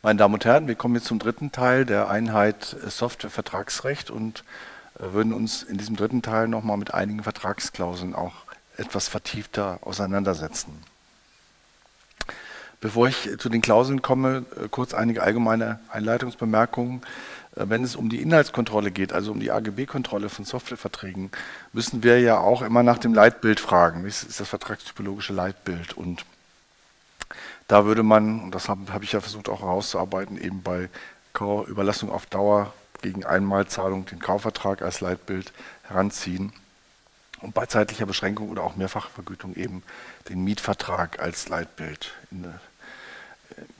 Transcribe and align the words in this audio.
Meine 0.00 0.20
Damen 0.20 0.34
und 0.34 0.44
Herren, 0.44 0.68
wir 0.68 0.76
kommen 0.76 0.94
jetzt 0.94 1.08
zum 1.08 1.18
dritten 1.18 1.50
Teil 1.50 1.84
der 1.84 2.08
Einheit 2.08 2.76
Software-Vertragsrecht 2.86 4.12
und 4.12 4.44
äh, 4.96 5.12
würden 5.12 5.32
uns 5.32 5.64
in 5.64 5.76
diesem 5.76 5.96
dritten 5.96 6.22
Teil 6.22 6.46
nochmal 6.46 6.76
mit 6.76 6.94
einigen 6.94 7.24
Vertragsklauseln 7.24 8.14
auch 8.14 8.34
etwas 8.76 9.08
vertiefter 9.08 9.80
auseinandersetzen. 9.80 10.72
Bevor 12.80 13.08
ich 13.08 13.28
zu 13.38 13.48
den 13.48 13.60
Klauseln 13.60 14.00
komme, 14.00 14.44
äh, 14.54 14.68
kurz 14.70 14.94
einige 14.94 15.24
allgemeine 15.24 15.80
Einleitungsbemerkungen. 15.90 17.02
Äh, 17.56 17.64
wenn 17.68 17.82
es 17.82 17.96
um 17.96 18.08
die 18.08 18.22
Inhaltskontrolle 18.22 18.92
geht, 18.92 19.12
also 19.12 19.32
um 19.32 19.40
die 19.40 19.50
AGB-Kontrolle 19.50 20.28
von 20.28 20.44
Softwareverträgen, 20.44 21.32
müssen 21.72 22.04
wir 22.04 22.20
ja 22.20 22.38
auch 22.38 22.62
immer 22.62 22.84
nach 22.84 22.98
dem 22.98 23.14
Leitbild 23.14 23.58
fragen. 23.58 24.04
Das 24.04 24.22
ist 24.22 24.38
das 24.38 24.48
vertragstypologische 24.48 25.32
Leitbild. 25.32 25.94
Und 25.94 26.24
da 27.68 27.84
würde 27.84 28.02
man, 28.02 28.40
und 28.40 28.54
das 28.54 28.68
habe 28.68 28.92
hab 28.92 29.02
ich 29.02 29.12
ja 29.12 29.20
versucht 29.20 29.48
auch 29.48 29.60
herauszuarbeiten, 29.60 30.40
eben 30.40 30.62
bei 30.62 30.88
Überlassung 31.68 32.10
auf 32.10 32.26
Dauer 32.26 32.72
gegen 33.00 33.24
Einmalzahlung 33.24 34.06
den 34.06 34.18
Kaufvertrag 34.18 34.82
als 34.82 35.00
Leitbild 35.00 35.52
heranziehen 35.84 36.52
und 37.40 37.54
bei 37.54 37.66
zeitlicher 37.66 38.06
Beschränkung 38.06 38.48
oder 38.48 38.64
auch 38.64 38.74
Mehrfachvergütung 38.74 39.54
eben 39.54 39.84
den 40.28 40.42
Mietvertrag 40.42 41.20
als 41.20 41.48
Leitbild 41.48 42.10
in, 42.32 42.42
im 42.44 42.52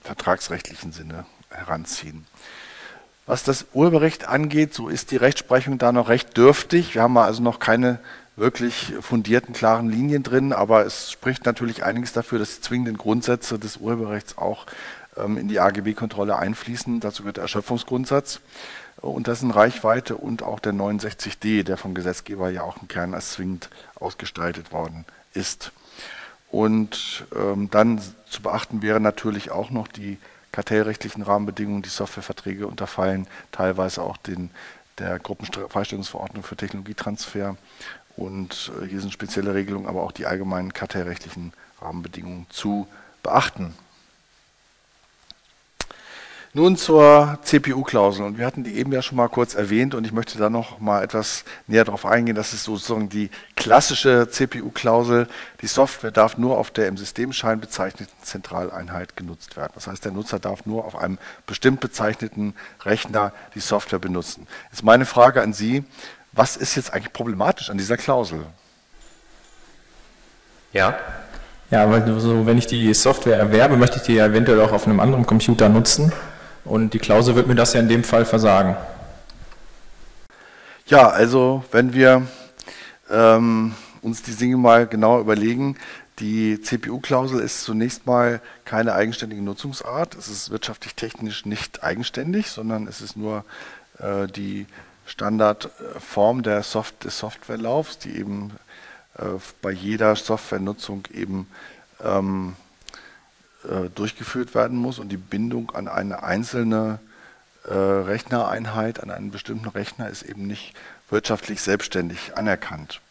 vertragsrechtlichen 0.03 0.93
Sinne 0.93 1.25
heranziehen. 1.49 2.25
Was 3.25 3.43
das 3.43 3.65
Urheberrecht 3.73 4.25
angeht, 4.25 4.73
so 4.73 4.87
ist 4.87 5.11
die 5.11 5.17
Rechtsprechung 5.17 5.77
da 5.77 5.91
noch 5.91 6.07
recht 6.07 6.37
dürftig. 6.37 6.95
Wir 6.95 7.03
haben 7.03 7.17
also 7.17 7.43
noch 7.43 7.59
keine 7.59 7.99
wirklich 8.39 8.93
fundierten, 9.01 9.53
klaren 9.53 9.89
Linien 9.89 10.23
drin, 10.23 10.53
aber 10.53 10.85
es 10.85 11.11
spricht 11.11 11.45
natürlich 11.45 11.83
einiges 11.83 12.13
dafür, 12.13 12.39
dass 12.39 12.55
die 12.55 12.61
zwingenden 12.61 12.97
Grundsätze 12.97 13.59
des 13.59 13.77
Urheberrechts 13.77 14.37
auch 14.37 14.65
ähm, 15.17 15.37
in 15.37 15.47
die 15.47 15.59
AGB-Kontrolle 15.59 16.37
einfließen. 16.37 16.99
Dazu 16.99 17.23
gehört 17.23 17.37
der 17.37 17.43
Erschöpfungsgrundsatz 17.43 18.39
und 18.97 19.27
das 19.27 19.41
in 19.41 19.51
Reichweite 19.51 20.15
und 20.15 20.43
auch 20.43 20.59
der 20.59 20.73
69d, 20.73 21.63
der 21.63 21.77
vom 21.77 21.93
Gesetzgeber 21.93 22.49
ja 22.49 22.63
auch 22.63 22.81
im 22.81 22.87
Kern 22.87 23.13
als 23.13 23.33
zwingend 23.33 23.69
ausgestaltet 23.95 24.71
worden 24.71 25.05
ist. 25.33 25.71
Und 26.51 27.27
ähm, 27.35 27.69
dann 27.69 28.01
zu 28.27 28.41
beachten 28.41 28.81
wäre 28.81 28.99
natürlich 28.99 29.51
auch 29.51 29.69
noch 29.69 29.87
die 29.87 30.17
kartellrechtlichen 30.51 31.21
Rahmenbedingungen, 31.21 31.83
die 31.83 31.89
Softwareverträge 31.89 32.65
unterfallen, 32.65 33.27
teilweise 33.51 34.01
auch 34.01 34.17
den, 34.17 34.49
der 34.97 35.19
Gruppenfreistellungsverordnung 35.19 36.43
für 36.43 36.55
Technologietransfer 36.55 37.55
und 38.15 38.71
äh, 38.81 38.87
hier 38.87 39.01
sind 39.01 39.13
spezielle 39.13 39.53
Regelungen, 39.53 39.87
aber 39.87 40.03
auch 40.03 40.11
die 40.11 40.25
allgemeinen 40.25 40.73
kartellrechtlichen 40.73 41.53
Rahmenbedingungen 41.81 42.47
zu 42.49 42.87
beachten. 43.23 43.73
Nun 46.51 46.77
zur 46.77 47.37
CPU-Klausel. 47.43 48.25
Und 48.25 48.39
wir 48.39 48.45
hatten 48.47 48.63
die 48.63 48.73
eben 48.73 48.91
ja 48.91 49.03
schon 49.03 49.17
mal 49.17 49.27
kurz 49.27 49.53
erwähnt 49.53 49.93
und 49.93 50.03
ich 50.07 50.11
möchte 50.11 50.39
da 50.39 50.49
noch 50.49 50.79
mal 50.79 51.03
etwas 51.03 51.45
näher 51.67 51.85
darauf 51.85 52.07
eingehen. 52.07 52.35
Das 52.35 52.53
ist 52.53 52.63
sozusagen 52.63 53.07
die 53.07 53.29
klassische 53.55 54.29
CPU-Klausel. 54.31 55.27
Die 55.61 55.67
Software 55.67 56.09
darf 56.09 56.39
nur 56.39 56.57
auf 56.57 56.71
der 56.71 56.87
im 56.87 56.97
Systemschein 56.97 57.59
bezeichneten 57.59 58.15
Zentraleinheit 58.23 59.15
genutzt 59.15 59.57
werden. 59.57 59.73
Das 59.75 59.85
heißt, 59.85 60.03
der 60.03 60.11
Nutzer 60.11 60.39
darf 60.39 60.65
nur 60.65 60.85
auf 60.85 60.95
einem 60.95 61.19
bestimmt 61.45 61.81
bezeichneten 61.81 62.55
Rechner 62.81 63.31
die 63.53 63.59
Software 63.59 63.99
benutzen. 63.99 64.47
Jetzt 64.71 64.83
meine 64.83 65.05
Frage 65.05 65.43
an 65.43 65.53
Sie. 65.53 65.83
Was 66.31 66.57
ist 66.57 66.75
jetzt 66.75 66.93
eigentlich 66.93 67.13
problematisch 67.13 67.69
an 67.69 67.77
dieser 67.77 67.97
Klausel? 67.97 68.45
Ja. 70.73 70.97
Ja, 71.71 71.89
weil 71.89 72.19
so, 72.19 72.45
wenn 72.45 72.57
ich 72.57 72.67
die 72.67 72.93
Software 72.93 73.37
erwerbe, 73.37 73.77
möchte 73.77 73.97
ich 73.97 74.03
die 74.03 74.13
ja 74.15 74.25
eventuell 74.25 74.61
auch 74.61 74.71
auf 74.71 74.87
einem 74.87 74.99
anderen 74.99 75.25
Computer 75.25 75.69
nutzen. 75.69 76.11
Und 76.65 76.93
die 76.93 76.99
Klausel 76.99 77.35
wird 77.35 77.47
mir 77.47 77.55
das 77.55 77.73
ja 77.73 77.79
in 77.79 77.89
dem 77.89 78.03
Fall 78.03 78.25
versagen. 78.25 78.75
Ja, 80.87 81.09
also 81.09 81.63
wenn 81.71 81.93
wir 81.93 82.27
ähm, 83.09 83.75
uns 84.01 84.23
die 84.23 84.35
Dinge 84.35 84.57
mal 84.57 84.87
genau 84.87 85.19
überlegen, 85.19 85.77
die 86.19 86.59
CPU-Klausel 86.61 87.39
ist 87.39 87.63
zunächst 87.63 88.05
mal 88.05 88.41
keine 88.65 88.93
eigenständige 88.93 89.41
Nutzungsart. 89.41 90.15
Es 90.15 90.27
ist 90.27 90.49
wirtschaftlich 90.49 90.95
technisch 90.95 91.45
nicht 91.45 91.83
eigenständig, 91.83 92.49
sondern 92.49 92.87
es 92.87 93.01
ist 93.01 93.15
nur 93.15 93.45
äh, 93.99 94.27
die 94.27 94.65
Standardform 95.09 96.43
der 96.43 96.61
Soft 96.63 97.03
des 97.03 97.17
Softwarelaufs, 97.17 97.97
die 97.97 98.15
eben 98.15 98.51
äh, 99.17 99.23
bei 99.61 99.71
jeder 99.71 100.15
Softwarenutzung 100.15 101.03
eben 101.11 101.47
ähm, 102.03 102.55
äh, 103.63 103.89
durchgeführt 103.89 104.53
werden 104.53 104.77
muss 104.77 104.99
und 104.99 105.09
die 105.09 105.17
Bindung 105.17 105.71
an 105.71 105.87
eine 105.87 106.23
einzelne 106.23 106.99
äh, 107.67 107.73
Rechnereinheit, 107.73 109.01
an 109.01 109.09
einen 109.09 109.31
bestimmten 109.31 109.67
Rechner 109.67 110.09
ist 110.09 110.21
eben 110.21 110.45
nicht 110.45 110.75
wirtschaftlich 111.09 111.61
selbstständig 111.61 112.37
anerkannt. 112.37 113.01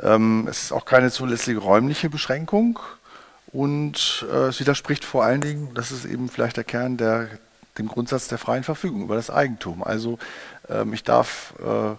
Ähm, 0.00 0.48
es 0.50 0.64
ist 0.64 0.72
auch 0.72 0.86
keine 0.86 1.10
zulässige 1.10 1.60
räumliche 1.60 2.08
Beschränkung 2.08 2.78
und 3.48 4.26
äh, 4.30 4.48
es 4.48 4.60
widerspricht 4.60 5.04
vor 5.04 5.24
allen 5.24 5.42
Dingen, 5.42 5.74
das 5.74 5.92
ist 5.92 6.06
eben 6.06 6.30
vielleicht 6.30 6.56
der 6.56 6.64
Kern 6.64 6.96
der 6.96 7.28
dem 7.78 7.88
Grundsatz 7.88 8.28
der 8.28 8.38
freien 8.38 8.64
Verfügung 8.64 9.02
über 9.02 9.16
das 9.16 9.30
Eigentum. 9.30 9.82
Also 9.82 10.18
ich 10.92 11.04
darf, 11.04 11.54
äh, 11.60 11.94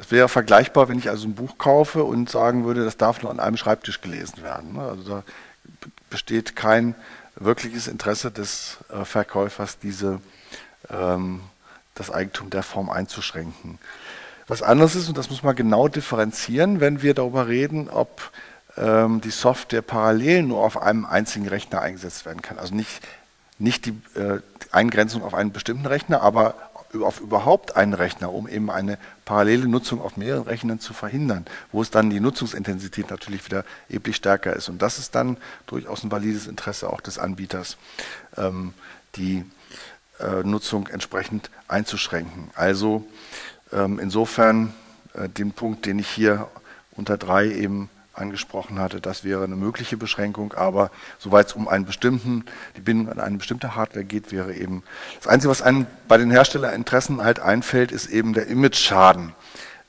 es 0.00 0.10
wäre 0.10 0.28
vergleichbar, 0.28 0.88
wenn 0.88 0.98
ich 0.98 1.10
also 1.10 1.26
ein 1.26 1.34
Buch 1.34 1.58
kaufe 1.58 2.04
und 2.04 2.30
sagen 2.30 2.64
würde, 2.64 2.84
das 2.84 2.96
darf 2.96 3.22
nur 3.22 3.30
an 3.30 3.40
einem 3.40 3.56
Schreibtisch 3.56 4.00
gelesen 4.00 4.42
werden. 4.42 4.74
Ne? 4.74 4.82
Also 4.82 5.02
da 5.02 5.22
besteht 6.10 6.56
kein 6.56 6.94
wirkliches 7.36 7.88
Interesse 7.88 8.30
des 8.30 8.78
äh, 8.92 9.04
Verkäufers, 9.04 9.78
diese, 9.78 10.20
ähm, 10.90 11.40
das 11.94 12.10
Eigentum 12.10 12.50
der 12.50 12.62
Form 12.62 12.90
einzuschränken. 12.90 13.78
Was 14.46 14.62
anderes 14.62 14.94
ist, 14.94 15.08
und 15.08 15.18
das 15.18 15.30
muss 15.30 15.42
man 15.42 15.54
genau 15.54 15.88
differenzieren, 15.88 16.80
wenn 16.80 17.02
wir 17.02 17.14
darüber 17.14 17.48
reden, 17.48 17.90
ob 17.90 18.30
ähm, 18.76 19.20
die 19.20 19.30
Software 19.30 19.82
parallel 19.82 20.42
nur 20.44 20.60
auf 20.60 20.80
einem 20.80 21.04
einzigen 21.04 21.48
Rechner 21.48 21.80
eingesetzt 21.80 22.24
werden 22.24 22.40
kann. 22.40 22.58
Also 22.58 22.74
nicht, 22.74 23.06
nicht 23.58 23.86
die 23.86 23.90
äh, 24.14 24.40
Eingrenzung 24.72 25.22
auf 25.22 25.34
einen 25.34 25.52
bestimmten 25.52 25.86
Rechner, 25.86 26.22
aber 26.22 26.54
auf 27.02 27.20
überhaupt 27.20 27.76
einen 27.76 27.94
Rechner, 27.94 28.32
um 28.32 28.48
eben 28.48 28.70
eine 28.70 28.98
parallele 29.24 29.68
Nutzung 29.68 30.00
auf 30.00 30.16
mehreren 30.16 30.44
Rechnern 30.44 30.80
zu 30.80 30.94
verhindern, 30.94 31.46
wo 31.70 31.82
es 31.82 31.90
dann 31.90 32.10
die 32.10 32.20
Nutzungsintensität 32.20 33.10
natürlich 33.10 33.44
wieder 33.44 33.64
erheblich 33.88 34.16
stärker 34.16 34.54
ist. 34.54 34.68
Und 34.68 34.80
das 34.80 34.98
ist 34.98 35.14
dann 35.14 35.36
durchaus 35.66 36.02
ein 36.02 36.10
valides 36.10 36.46
Interesse 36.46 36.90
auch 36.90 37.00
des 37.00 37.18
Anbieters, 37.18 37.76
ähm, 38.36 38.74
die 39.16 39.44
äh, 40.20 40.42
Nutzung 40.44 40.88
entsprechend 40.88 41.50
einzuschränken. 41.68 42.50
Also 42.54 43.06
ähm, 43.72 43.98
insofern 43.98 44.74
äh, 45.14 45.28
den 45.28 45.52
Punkt, 45.52 45.86
den 45.86 45.98
ich 45.98 46.08
hier 46.08 46.48
unter 46.92 47.16
drei 47.16 47.48
eben 47.48 47.90
angesprochen 48.18 48.78
hatte, 48.78 49.00
das 49.00 49.24
wäre 49.24 49.44
eine 49.44 49.56
mögliche 49.56 49.96
Beschränkung, 49.96 50.52
aber 50.52 50.90
soweit 51.18 51.48
es 51.48 51.52
um 51.54 51.68
einen 51.68 51.86
bestimmten, 51.86 52.44
die 52.76 52.80
Bindung 52.80 53.10
an 53.10 53.20
eine 53.20 53.38
bestimmte 53.38 53.74
Hardware 53.74 54.04
geht, 54.04 54.32
wäre 54.32 54.54
eben 54.54 54.82
das 55.18 55.28
Einzige, 55.28 55.50
was 55.50 55.62
einem 55.62 55.86
bei 56.06 56.16
den 56.16 56.30
Herstellerinteressen 56.30 57.22
halt 57.22 57.40
einfällt, 57.40 57.92
ist 57.92 58.06
eben 58.06 58.34
der 58.34 58.46
Image-Schaden, 58.48 59.32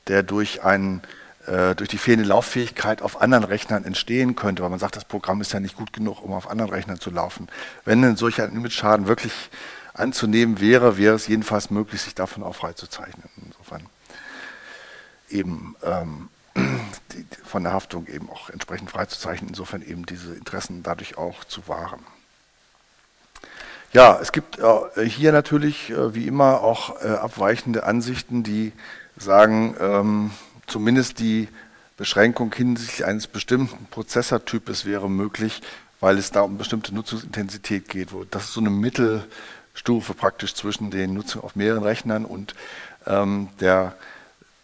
der 0.07 0.23
durch 0.23 0.63
einen 0.63 1.01
äh, 1.47 1.75
durch 1.75 1.89
die 1.89 1.97
fehlende 1.97 2.27
Lauffähigkeit 2.27 3.01
auf 3.01 3.21
anderen 3.21 3.43
Rechnern 3.43 3.83
entstehen 3.83 4.35
könnte, 4.35 4.61
weil 4.61 4.69
man 4.69 4.79
sagt, 4.79 4.95
das 4.95 5.05
Programm 5.05 5.41
ist 5.41 5.53
ja 5.53 5.59
nicht 5.59 5.75
gut 5.75 5.93
genug, 5.93 6.23
um 6.23 6.33
auf 6.33 6.49
anderen 6.49 6.71
Rechnern 6.71 6.99
zu 6.99 7.09
laufen. 7.09 7.47
Wenn 7.85 8.03
ein 8.03 8.17
solcher 8.17 8.45
Image-Schaden 8.45 9.07
wirklich 9.07 9.33
anzunehmen 9.93 10.59
wäre, 10.59 10.97
wäre 10.97 11.15
es 11.15 11.27
jedenfalls 11.27 11.71
möglich, 11.71 12.01
sich 12.01 12.15
davon 12.15 12.43
auch 12.43 12.55
freizuzeichnen. 12.55 13.29
Insofern 13.45 13.85
eben 15.29 15.75
ähm, 15.83 16.29
die, 17.13 17.25
von 17.43 17.63
der 17.63 17.73
Haftung 17.73 18.07
eben 18.07 18.29
auch 18.29 18.49
entsprechend 18.49 18.91
freizuzeichnen, 18.91 19.49
insofern 19.49 19.81
eben 19.81 20.05
diese 20.05 20.33
Interessen 20.33 20.83
dadurch 20.83 21.17
auch 21.17 21.43
zu 21.43 21.67
wahren. 21.67 22.01
Ja, 23.91 24.19
es 24.21 24.31
gibt 24.31 24.59
äh, 24.59 25.03
hier 25.05 25.31
natürlich 25.31 25.89
äh, 25.89 26.13
wie 26.13 26.27
immer 26.27 26.61
auch 26.61 27.01
äh, 27.03 27.07
abweichende 27.07 27.85
Ansichten, 27.85 28.43
die 28.43 28.71
sagen, 29.17 29.75
ähm, 29.79 30.31
zumindest 30.67 31.19
die 31.19 31.47
Beschränkung 31.97 32.53
hinsichtlich 32.53 33.05
eines 33.05 33.27
bestimmten 33.27 33.87
Prozessortypes 33.87 34.85
wäre 34.85 35.09
möglich, 35.09 35.61
weil 35.99 36.17
es 36.17 36.31
da 36.31 36.41
um 36.41 36.57
bestimmte 36.57 36.93
Nutzungsintensität 36.93 37.89
geht. 37.89 38.13
Wo 38.13 38.23
das 38.23 38.45
ist 38.45 38.53
so 38.53 38.61
eine 38.61 38.69
Mittelstufe 38.69 40.13
praktisch 40.13 40.53
zwischen 40.53 40.91
den 40.91 41.13
Nutzungen 41.15 41.43
auf 41.43 41.55
mehreren 41.55 41.83
Rechnern 41.83 42.25
und 42.25 42.53
ähm, 43.07 43.49
der 43.59 43.95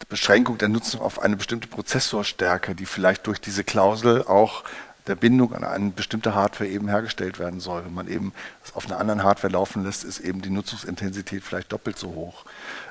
Beschränkung 0.08 0.58
der 0.58 0.68
Nutzung 0.68 1.00
auf 1.00 1.20
eine 1.20 1.36
bestimmte 1.36 1.68
Prozessorstärke, 1.68 2.74
die 2.74 2.86
vielleicht 2.86 3.26
durch 3.26 3.40
diese 3.40 3.64
Klausel 3.64 4.22
auch 4.22 4.62
der 5.06 5.14
Bindung 5.14 5.54
an 5.54 5.64
eine 5.64 5.90
bestimmte 5.90 6.34
Hardware 6.34 6.68
eben 6.68 6.88
hergestellt 6.88 7.38
werden 7.38 7.60
soll. 7.60 7.84
Wenn 7.84 7.94
man 7.94 8.08
eben 8.08 8.32
das 8.62 8.74
auf 8.74 8.86
einer 8.86 8.98
anderen 8.98 9.22
Hardware 9.22 9.52
laufen 9.52 9.84
lässt, 9.84 10.04
ist 10.04 10.20
eben 10.20 10.42
die 10.42 10.50
Nutzungsintensität 10.50 11.42
vielleicht 11.42 11.72
doppelt 11.72 11.98
so 11.98 12.08
hoch. 12.08 12.44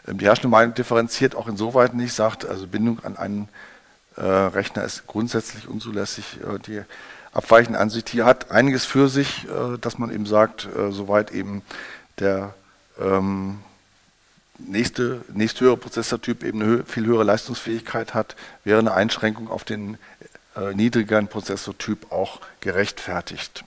Ähm, 0.07 0.18
die 0.18 0.25
herrschende 0.25 0.50
Meinung 0.50 0.74
differenziert 0.74 1.36
auch 1.36 1.48
insoweit 1.48 1.94
nicht, 1.94 2.13
sagt, 2.13 2.46
also 2.46 2.68
Bindung 2.68 3.04
an 3.04 3.18
einen 3.18 3.50
äh, 4.16 4.22
Rechner 4.22 4.84
ist 4.84 5.07
grundsätzlich 5.07 5.68
unzulässig. 5.68 6.40
Äh, 6.42 6.60
die 6.60 6.81
abweichende 7.34 7.80
Ansicht 7.80 8.10
hier 8.10 8.25
hat 8.25 8.52
einiges 8.52 8.86
für 8.86 9.10
sich, 9.10 9.46
äh, 9.46 9.78
dass 9.78 9.98
man 9.98 10.12
eben 10.12 10.25
sagt, 10.25 10.66
äh, 10.66 10.92
soweit 10.92 11.31
eben 11.31 11.62
der 12.19 12.54
ähm, 13.00 13.60
nächste, 14.57 15.24
nächsthöhere 15.34 15.78
Prozessortyp 15.78 16.44
eben 16.44 16.62
eine 16.62 16.84
viel 16.84 17.06
höhere 17.06 17.24
Leistungsfähigkeit 17.24 18.13
hat, 18.13 18.36
wäre 18.63 18.80
eine 18.80 18.94
Einschränkung 18.94 19.50
auf 19.50 19.63
den 19.63 19.98
äh, 20.56 20.74
niedrigeren 20.74 21.28
Prozessortyp 21.28 22.12
auch 22.12 22.42
gerechtfertigt. 22.62 23.63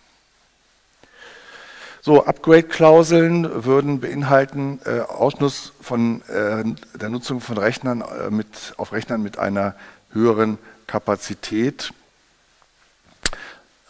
So, 2.00 2.24
Upgrade-Klauseln 2.24 3.64
würden 3.64 4.00
beinhalten 4.00 4.80
äh, 4.86 5.00
Ausschluss 5.00 5.72
von 5.80 6.22
äh, 6.28 6.64
der 6.96 7.08
Nutzung 7.10 7.40
von 7.40 7.58
Rechnern 7.58 8.00
äh, 8.02 8.30
mit, 8.30 8.72
auf 8.76 8.92
Rechnern 8.92 9.22
mit 9.22 9.38
einer 9.38 9.74
höheren 10.12 10.58
Kapazität. 10.86 11.92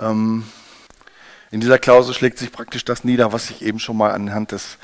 Ähm, 0.00 0.44
in 1.50 1.60
dieser 1.60 1.78
Klausel 1.78 2.14
schlägt 2.14 2.38
sich 2.38 2.50
praktisch 2.50 2.84
das 2.84 3.04
nieder, 3.04 3.32
was 3.32 3.50
ich 3.50 3.62
eben 3.62 3.78
schon 3.78 3.96
mal 3.96 4.10
anhand 4.10 4.52
des, 4.52 4.78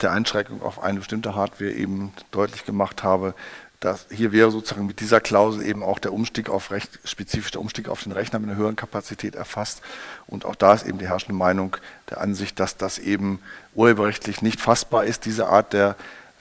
der 0.00 0.12
Einschränkung 0.12 0.62
auf 0.62 0.82
eine 0.82 0.98
bestimmte 0.98 1.34
Hardware 1.34 1.72
eben 1.72 2.12
deutlich 2.30 2.64
gemacht 2.64 3.02
habe. 3.02 3.34
Das, 3.80 4.06
hier 4.10 4.32
wäre 4.32 4.50
sozusagen 4.50 4.86
mit 4.86 5.00
dieser 5.00 5.20
Klausel 5.20 5.64
eben 5.66 5.82
auch 5.82 5.98
der 5.98 6.12
Umstieg 6.12 6.48
auf 6.48 6.70
recht 6.70 6.98
spezifischer 7.04 7.60
Umstieg 7.60 7.88
auf 7.88 8.02
den 8.02 8.12
Rechner 8.12 8.38
mit 8.38 8.48
einer 8.48 8.58
höheren 8.58 8.76
Kapazität 8.76 9.34
erfasst. 9.34 9.82
Und 10.26 10.44
auch 10.44 10.54
da 10.54 10.72
ist 10.72 10.86
eben 10.86 10.98
die 10.98 11.08
herrschende 11.08 11.34
Meinung 11.34 11.76
der 12.08 12.20
Ansicht, 12.20 12.58
dass 12.58 12.76
das 12.76 12.98
eben 12.98 13.40
urheberrechtlich 13.74 14.40
nicht 14.40 14.60
fassbar 14.60 15.04
ist, 15.04 15.26
diese 15.26 15.48
Art 15.48 15.72
der 15.72 15.96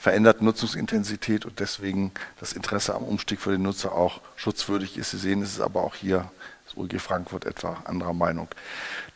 veränderten 0.05 0.45
Nutzungsintensität 0.45 1.47
und 1.47 1.59
deswegen 1.59 2.11
das 2.39 2.53
Interesse 2.53 2.93
am 2.93 3.01
Umstieg 3.01 3.41
für 3.41 3.49
den 3.49 3.63
Nutzer 3.63 3.93
auch 3.93 4.21
schutzwürdig 4.35 4.99
ist. 4.99 5.09
Sie 5.09 5.17
sehen, 5.17 5.41
es 5.41 5.53
ist 5.53 5.61
aber 5.61 5.83
auch 5.83 5.95
hier 5.95 6.29
das 6.65 6.77
UEG 6.77 7.01
Frankfurt 7.01 7.45
etwa 7.45 7.77
anderer 7.85 8.13
Meinung. 8.13 8.47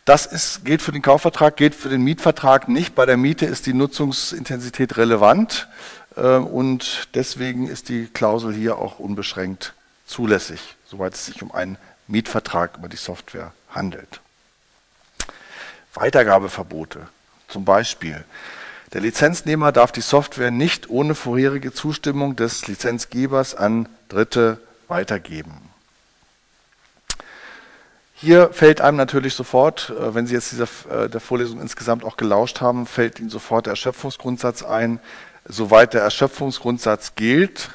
Das 0.05 0.25
ist, 0.25 0.65
gilt 0.65 0.81
für 0.81 0.91
den 0.91 1.03
Kaufvertrag, 1.03 1.57
gilt 1.57 1.75
für 1.75 1.89
den 1.89 2.01
Mietvertrag 2.01 2.67
nicht. 2.69 2.95
Bei 2.95 3.05
der 3.05 3.17
Miete 3.17 3.45
ist 3.45 3.67
die 3.67 3.75
Nutzungsintensität 3.75 4.97
relevant 4.97 5.67
äh, 6.15 6.37
und 6.37 7.09
deswegen 7.13 7.67
ist 7.67 7.89
die 7.89 8.07
Klausel 8.07 8.51
hier 8.51 8.79
auch 8.79 8.97
unbeschränkt 8.97 9.75
zulässig, 10.07 10.75
soweit 10.87 11.13
es 11.13 11.27
sich 11.27 11.43
um 11.43 11.51
einen 11.51 11.77
Mietvertrag 12.07 12.77
über 12.79 12.89
die 12.89 12.97
Software 12.97 13.53
handelt. 13.69 14.21
Weitergabeverbote. 15.93 17.09
Zum 17.47 17.63
Beispiel, 17.63 18.25
der 18.93 19.01
Lizenznehmer 19.01 19.71
darf 19.71 19.91
die 19.91 20.01
Software 20.01 20.51
nicht 20.51 20.89
ohne 20.89 21.15
vorherige 21.15 21.73
Zustimmung 21.73 22.35
des 22.35 22.67
Lizenzgebers 22.67 23.55
an 23.55 23.87
Dritte 24.07 24.59
weitergeben. 24.87 25.69
Hier 28.15 28.49
fällt 28.51 28.81
einem 28.81 28.97
natürlich 28.97 29.33
sofort, 29.33 29.91
äh, 29.91 30.13
wenn 30.13 30.27
Sie 30.27 30.33
jetzt 30.33 30.51
dieser, 30.51 30.67
äh, 30.89 31.09
der 31.09 31.21
Vorlesung 31.21 31.61
insgesamt 31.61 32.03
auch 32.03 32.17
gelauscht 32.17 32.59
haben, 32.59 32.85
fällt 32.85 33.19
Ihnen 33.19 33.29
sofort 33.29 33.65
der 33.65 33.71
Erschöpfungsgrundsatz 33.71 34.63
ein. 34.63 34.99
Soweit 35.45 35.93
der 35.93 36.01
Erschöpfungsgrundsatz 36.01 37.15
gilt, 37.15 37.69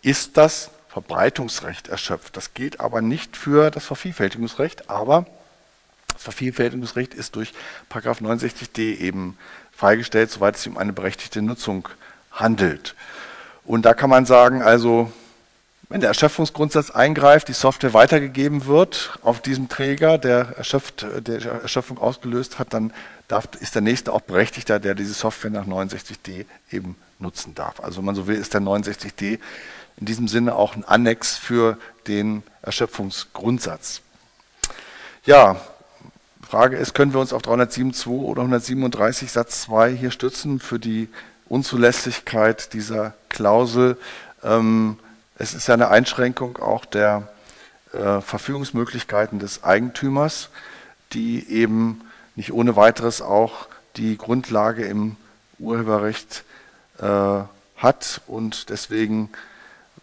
ist 0.00 0.38
das 0.38 0.70
Verbreitungsrecht 0.88 1.88
erschöpft. 1.88 2.36
Das 2.36 2.54
gilt 2.54 2.80
aber 2.80 3.02
nicht 3.02 3.36
für 3.36 3.70
das 3.70 3.84
Vervielfältigungsrecht, 3.84 4.88
aber 4.88 5.26
das 6.14 6.22
Vervielfältigungsrecht 6.22 7.12
ist 7.12 7.36
durch 7.36 7.52
69d 7.92 8.98
eben 8.98 9.36
freigestellt, 9.78 10.28
soweit 10.28 10.56
es 10.56 10.64
sich 10.64 10.72
um 10.72 10.76
eine 10.76 10.92
berechtigte 10.92 11.40
Nutzung 11.40 11.88
handelt. 12.32 12.96
Und 13.64 13.82
da 13.82 13.94
kann 13.94 14.10
man 14.10 14.26
sagen, 14.26 14.60
also 14.60 15.12
wenn 15.88 16.00
der 16.00 16.08
Erschöpfungsgrundsatz 16.08 16.90
eingreift, 16.90 17.46
die 17.46 17.52
Software 17.52 17.94
weitergegeben 17.94 18.66
wird 18.66 19.16
auf 19.22 19.40
diesem 19.40 19.68
Träger, 19.68 20.18
der, 20.18 20.56
erschöpft, 20.56 21.06
der 21.20 21.62
Erschöpfung 21.62 21.98
ausgelöst 21.98 22.58
hat, 22.58 22.74
dann 22.74 22.92
darf, 23.28 23.48
ist 23.60 23.76
der 23.76 23.82
nächste 23.82 24.12
auch 24.12 24.20
Berechtigter, 24.20 24.80
der 24.80 24.96
diese 24.96 25.14
Software 25.14 25.52
nach 25.52 25.66
69d 25.66 26.44
eben 26.72 26.96
nutzen 27.20 27.54
darf. 27.54 27.78
Also 27.80 27.98
wenn 27.98 28.04
man 28.06 28.16
so 28.16 28.26
will, 28.26 28.36
ist 28.36 28.54
der 28.54 28.60
69d 28.60 29.38
in 29.96 30.06
diesem 30.06 30.26
Sinne 30.26 30.56
auch 30.56 30.74
ein 30.74 30.84
Annex 30.84 31.36
für 31.36 31.78
den 32.08 32.42
Erschöpfungsgrundsatz. 32.62 34.00
Ja, 35.24 35.60
Frage 36.48 36.78
ist, 36.78 36.94
können 36.94 37.12
wir 37.12 37.20
uns 37.20 37.34
auf 37.34 37.42
307.2 37.42 38.08
oder 38.08 38.40
137 38.40 39.30
Satz 39.30 39.60
2 39.64 39.90
hier 39.92 40.10
stützen 40.10 40.60
für 40.60 40.78
die 40.78 41.10
Unzulässigkeit 41.46 42.72
dieser 42.72 43.12
Klausel? 43.28 43.98
Ähm, 44.42 44.98
es 45.36 45.52
ist 45.52 45.68
ja 45.68 45.74
eine 45.74 45.88
Einschränkung 45.88 46.56
auch 46.56 46.86
der 46.86 47.28
äh, 47.92 48.22
Verfügungsmöglichkeiten 48.22 49.40
des 49.40 49.62
Eigentümers, 49.62 50.48
die 51.12 51.46
eben 51.50 52.00
nicht 52.34 52.54
ohne 52.54 52.76
weiteres 52.76 53.20
auch 53.20 53.68
die 53.98 54.16
Grundlage 54.16 54.86
im 54.86 55.16
Urheberrecht 55.58 56.44
äh, 56.98 57.40
hat 57.76 58.22
und 58.26 58.70
deswegen 58.70 59.28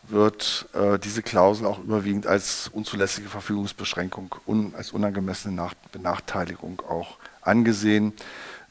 wird 0.10 0.68
äh, 0.74 1.00
diese 1.00 1.22
Klausel 1.22 1.66
auch 1.66 1.80
überwiegend 1.80 2.28
als 2.28 2.70
unzulässige 2.72 3.30
Verfügungsbeschränkung 3.30 4.36
und 4.46 4.76
als 4.76 4.92
unangemessene 4.92 5.54
Nach 5.54 5.74
Benachteiligung 5.92 6.82
auch 6.88 7.18
angesehen. 7.42 8.14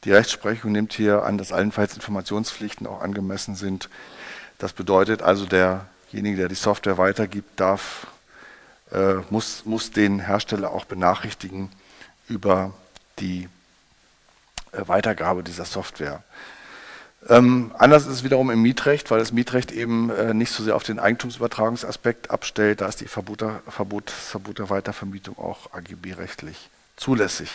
Die 0.05 0.13
Rechtsprechung 0.13 0.73
nimmt 0.73 0.93
hier 0.93 1.23
an, 1.25 1.39
dass 1.39 1.53
allenfalls 1.53 1.95
Informationspflichten 1.95 2.87
auch 2.87 3.01
angemessen 3.01 3.55
sind. 3.55 3.89
Das 4.59 4.73
bedeutet 4.73 5.23
also, 5.23 5.47
der 5.47 5.87
derjenige, 6.15 6.37
der 6.37 6.49
die 6.49 6.55
Software 6.55 6.97
weitergibt, 6.97 7.59
darf, 7.59 8.07
äh, 8.93 9.15
muss, 9.31 9.65
muss 9.65 9.91
den 9.91 10.21
Hersteller 10.21 10.71
auch 10.71 10.85
benachrichtigen 10.85 11.71
über 12.29 12.73
die 13.19 13.49
äh, 14.71 14.87
Weitergabe 14.87 15.43
dieser 15.43 15.65
Software. 15.65 16.23
Ähm, 17.29 17.73
anders 17.79 18.07
ist 18.07 18.13
es 18.13 18.25
wiederum 18.25 18.51
im 18.51 18.61
Mietrecht, 18.61 19.11
weil 19.11 19.19
das 19.19 19.33
Mietrecht 19.33 19.73
eben 19.73 20.11
äh, 20.11 20.35
nicht 20.35 20.51
so 20.51 20.63
sehr 20.63 20.77
auf 20.77 20.83
den 20.83 20.99
Eigentumsübertragungsaspekt 20.99 22.31
abstellt. 22.31 22.81
Da 22.83 22.87
ist 22.87 23.01
die 23.01 23.07
Verboter, 23.07 23.63
Verbot, 23.67 24.13
der 24.59 24.69
Weitervermietung 24.69 25.39
auch 25.39 25.73
AGB-rechtlich 25.73 26.69
zulässig. 26.97 27.51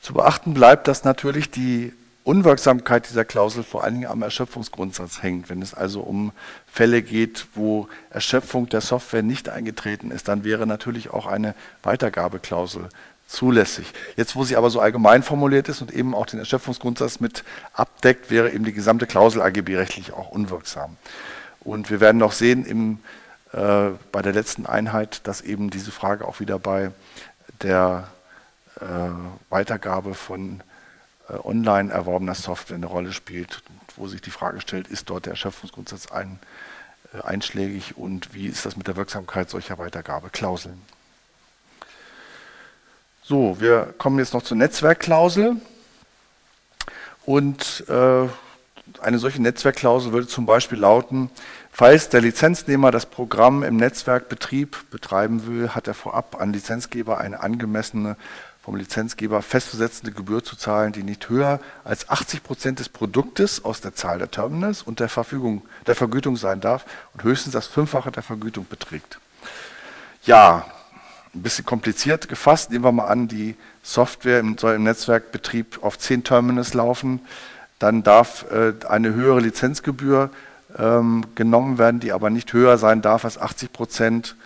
Zu 0.00 0.14
beachten 0.14 0.54
bleibt, 0.54 0.88
dass 0.88 1.04
natürlich 1.04 1.50
die 1.50 1.92
Unwirksamkeit 2.22 3.08
dieser 3.08 3.24
Klausel 3.24 3.64
vor 3.64 3.82
allen 3.82 3.94
Dingen 3.94 4.06
am 4.06 4.22
Erschöpfungsgrundsatz 4.22 5.22
hängt. 5.22 5.48
Wenn 5.48 5.62
es 5.62 5.74
also 5.74 6.00
um 6.00 6.32
Fälle 6.66 7.02
geht, 7.02 7.46
wo 7.54 7.88
Erschöpfung 8.10 8.68
der 8.68 8.82
Software 8.82 9.22
nicht 9.22 9.48
eingetreten 9.48 10.10
ist, 10.10 10.28
dann 10.28 10.44
wäre 10.44 10.66
natürlich 10.66 11.10
auch 11.10 11.26
eine 11.26 11.54
Weitergabeklausel 11.82 12.88
zulässig. 13.30 13.92
Jetzt, 14.16 14.34
wo 14.34 14.44
sie 14.44 14.56
aber 14.56 14.70
so 14.70 14.80
allgemein 14.80 15.22
formuliert 15.22 15.68
ist 15.68 15.80
und 15.80 15.92
eben 15.92 16.14
auch 16.14 16.26
den 16.26 16.40
Erschöpfungsgrundsatz 16.40 17.20
mit 17.20 17.44
abdeckt, 17.72 18.30
wäre 18.30 18.50
eben 18.50 18.64
die 18.64 18.72
gesamte 18.72 19.06
Klausel 19.06 19.40
AGB 19.40 19.76
rechtlich 19.76 20.12
auch 20.12 20.30
unwirksam. 20.30 20.96
Und 21.60 21.90
wir 21.90 22.00
werden 22.00 22.18
noch 22.18 22.32
sehen 22.32 22.64
im, 22.64 22.98
äh, 23.52 23.90
bei 24.10 24.22
der 24.22 24.32
letzten 24.32 24.66
Einheit, 24.66 25.26
dass 25.26 25.42
eben 25.42 25.70
diese 25.70 25.92
Frage 25.92 26.26
auch 26.26 26.40
wieder 26.40 26.58
bei 26.58 26.90
der 27.62 28.08
äh, 28.80 28.84
Weitergabe 29.48 30.14
von 30.14 30.62
äh, 31.28 31.34
online 31.44 31.92
erworbener 31.92 32.34
Software 32.34 32.76
eine 32.76 32.86
Rolle 32.86 33.12
spielt, 33.12 33.62
wo 33.96 34.08
sich 34.08 34.20
die 34.20 34.30
Frage 34.30 34.60
stellt, 34.60 34.88
ist 34.88 35.08
dort 35.08 35.26
der 35.26 35.32
Erschöpfungsgrundsatz 35.32 36.10
ein, 36.10 36.40
äh, 37.14 37.22
einschlägig 37.22 37.96
und 37.96 38.34
wie 38.34 38.46
ist 38.46 38.66
das 38.66 38.76
mit 38.76 38.88
der 38.88 38.96
Wirksamkeit 38.96 39.50
solcher 39.50 39.78
Weitergabeklauseln. 39.78 40.82
So, 43.30 43.60
wir 43.60 43.94
kommen 43.96 44.18
jetzt 44.18 44.34
noch 44.34 44.42
zur 44.42 44.56
Netzwerkklausel. 44.56 45.54
Und 47.24 47.84
äh, 47.88 48.26
eine 49.00 49.18
solche 49.20 49.40
Netzwerkklausel 49.40 50.12
würde 50.12 50.26
zum 50.26 50.46
Beispiel 50.46 50.80
lauten, 50.80 51.30
falls 51.70 52.08
der 52.08 52.22
Lizenznehmer 52.22 52.90
das 52.90 53.06
Programm 53.06 53.62
im 53.62 53.76
Netzwerkbetrieb 53.76 54.90
betreiben 54.90 55.46
will, 55.46 55.68
hat 55.68 55.86
er 55.86 55.94
vorab 55.94 56.40
an 56.40 56.52
Lizenzgeber 56.52 57.18
eine 57.18 57.38
angemessene 57.38 58.16
vom 58.64 58.74
Lizenzgeber 58.74 59.42
festzusetzende 59.42 60.10
Gebühr 60.10 60.42
zu 60.42 60.56
zahlen, 60.56 60.90
die 60.90 61.04
nicht 61.04 61.28
höher 61.28 61.60
als 61.84 62.08
80 62.08 62.42
Prozent 62.42 62.80
des 62.80 62.88
Produktes 62.88 63.64
aus 63.64 63.80
der 63.80 63.94
Zahl 63.94 64.18
der 64.18 64.32
Terminals 64.32 64.82
und 64.82 64.98
der, 64.98 65.08
Verfügung, 65.08 65.62
der 65.86 65.94
Vergütung 65.94 66.36
sein 66.36 66.60
darf 66.60 66.84
und 67.14 67.22
höchstens 67.22 67.52
das 67.52 67.68
Fünffache 67.68 68.10
der 68.10 68.24
Vergütung 68.24 68.66
beträgt. 68.68 69.20
Ja, 70.24 70.66
ein 71.34 71.42
bisschen 71.42 71.64
kompliziert 71.64 72.28
gefasst. 72.28 72.70
Nehmen 72.70 72.84
wir 72.84 72.92
mal 72.92 73.06
an, 73.06 73.28
die 73.28 73.56
Software 73.82 74.42
soll 74.58 74.74
im 74.74 74.84
Netzwerkbetrieb 74.84 75.82
auf 75.82 75.98
10 75.98 76.24
Terminals 76.24 76.74
laufen. 76.74 77.20
Dann 77.78 78.02
darf 78.02 78.46
äh, 78.50 78.72
eine 78.86 79.14
höhere 79.14 79.40
Lizenzgebühr 79.40 80.30
ähm, 80.78 81.24
genommen 81.34 81.78
werden, 81.78 82.00
die 82.00 82.12
aber 82.12 82.30
nicht 82.30 82.52
höher 82.52 82.78
sein 82.78 83.02
darf 83.02 83.24
als 83.24 83.38
80 83.38 83.72
Prozent 83.72 84.36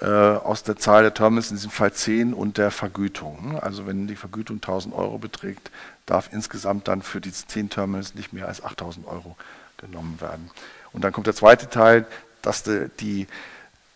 äh, 0.00 0.06
aus 0.06 0.62
der 0.62 0.76
Zahl 0.76 1.02
der 1.02 1.14
Terminals, 1.14 1.50
in 1.50 1.56
diesem 1.56 1.70
Fall 1.70 1.92
10, 1.92 2.34
und 2.34 2.58
der 2.58 2.70
Vergütung. 2.70 3.58
Also 3.60 3.86
wenn 3.86 4.06
die 4.06 4.16
Vergütung 4.16 4.56
1000 4.56 4.94
Euro 4.94 5.18
beträgt, 5.18 5.70
darf 6.06 6.30
insgesamt 6.32 6.88
dann 6.88 7.02
für 7.02 7.20
die 7.20 7.32
10 7.32 7.70
Terminals 7.70 8.14
nicht 8.14 8.32
mehr 8.32 8.48
als 8.48 8.64
8000 8.64 9.06
Euro 9.06 9.36
genommen 9.76 10.20
werden. 10.20 10.50
Und 10.92 11.04
dann 11.04 11.12
kommt 11.12 11.26
der 11.26 11.34
zweite 11.34 11.68
Teil, 11.68 12.06
dass 12.42 12.64
die, 13.00 13.26